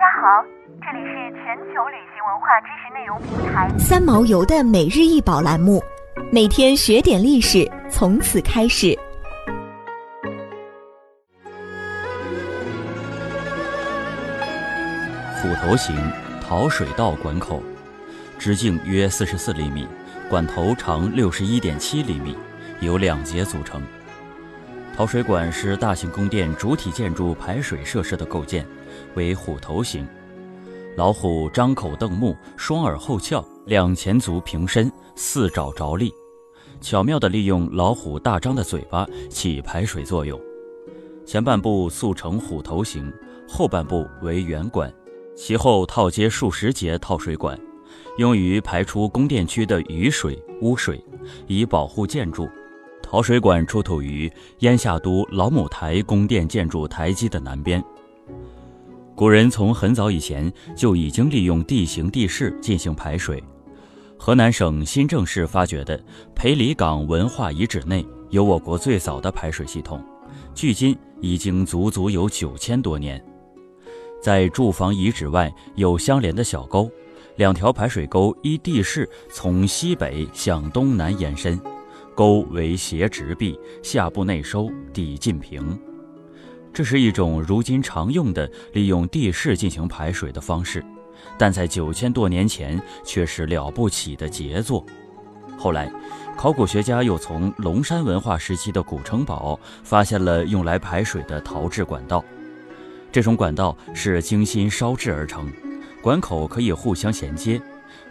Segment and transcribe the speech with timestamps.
[0.00, 0.42] 家好，
[0.80, 5.78] 这里是全球旅行文化知识内容平台三毛游的每日一宝栏目，
[6.32, 8.98] 每天学点历史，从此开始。
[15.42, 15.94] 虎头形
[16.40, 17.62] 陶水道管口，
[18.38, 19.86] 直径约四十四厘米，
[20.30, 22.34] 管头长六十一点七厘米，
[22.80, 23.82] 由两节组成。
[24.96, 28.66] 陶水管是大型宫殿主体建筑排水设施的构件，
[29.14, 30.06] 为虎头形。
[30.96, 36.12] 老虎张口瞪目，双耳后翘，两前足平伸，四爪着力，
[36.82, 40.38] 巧妙地利用老虎大张的嘴巴起排水作用。
[41.24, 43.10] 前半部塑成虎头形，
[43.48, 44.92] 后半部为圆管。
[45.34, 47.58] 其后套接数十节套水管，
[48.18, 51.02] 用于排出宫殿区的雨水、污水，
[51.46, 52.46] 以保护建筑。
[53.10, 57.82] 陶水管出土于燕下都老母台宫殿建筑台基的南边。
[59.16, 63.42] 古人从很早以前就已经利用地形地势进行排水。
[64.16, 66.00] 河南省新郑市发掘的
[66.36, 70.00] 裴李岗文化遗址内有我国最早的排水系统，
[70.54, 73.20] 距今已经足足有九千多年。
[74.22, 76.88] 在住房遗址外有相连的小沟，
[77.34, 81.60] 两条排水沟依地势从西北向东南延伸，
[82.20, 85.80] 沟为斜直壁，下部内收，底近平。
[86.70, 90.84] 这是一种如今常用的利用地势进行排水的方式，
[91.38, 94.84] 但在九千多年前却是了不起的杰作。
[95.56, 95.90] 后来，
[96.36, 102.22] 考古学家又从龙山文化时期的古城堡发现了用来排水的陶制管道。
[103.10, 105.50] 这种管道是精心烧制而成，
[106.02, 107.58] 管口可以互相衔接，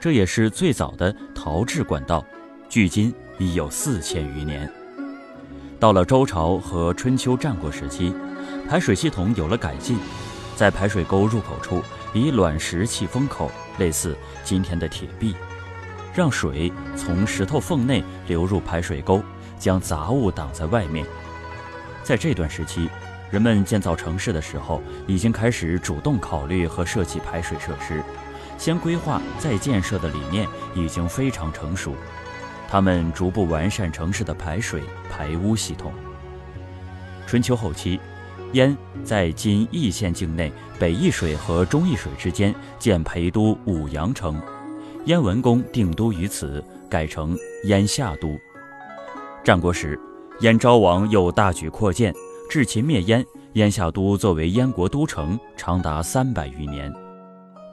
[0.00, 2.24] 这也是最早的陶制管道，
[2.68, 4.70] 距今已有四千余年。
[5.80, 8.14] 到了周朝和春秋战国时期，
[8.68, 9.98] 排水系统有了改进，
[10.54, 15.34] 在排水沟入口处以卵石砌封口，类似今天的铁壁，
[16.14, 19.22] 让水从石头缝内流入排水沟，
[19.58, 21.06] 将杂物挡在外面。
[22.02, 22.88] 在这段时期。
[23.30, 28.02] 人们建造城市的时候，已经开始主动考虑和设计排水设施，
[28.56, 31.94] 先规划再建设的理念已经非常成熟。
[32.68, 35.90] 他们逐步完善城市的排水排污系统。
[37.26, 37.98] 春秋后期，
[38.52, 44.40] 燕在今易县境内北易水和中易水之间建陪都武阳城，
[45.06, 48.38] 燕文公定都于此，改成燕下都。
[49.42, 49.98] 战国时，
[50.40, 52.14] 燕昭王又大举扩建。
[52.50, 53.22] 至秦灭燕，
[53.54, 56.90] 燕下都作为燕国都城长达三百余年。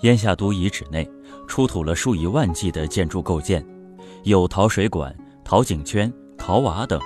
[0.00, 1.06] 燕下都遗址内
[1.46, 3.62] 出土了数以万计的建筑构件，
[4.24, 7.00] 有陶水管、陶井圈、陶瓦等。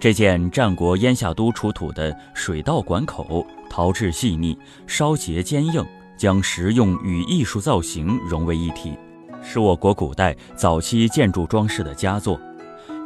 [0.00, 5.84] 这件战国燕下都出土的水道管口，陶质细腻，烧结坚硬，
[6.16, 8.96] 将实用与艺术造型融为一体，
[9.42, 12.40] 是我国古代早期建筑装饰的佳作。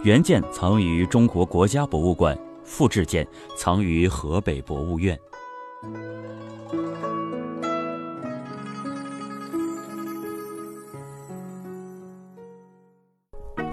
[0.03, 2.37] 原件藏于中国国家博物馆。
[2.69, 3.25] 复制件
[3.57, 5.17] 藏于河北博物院。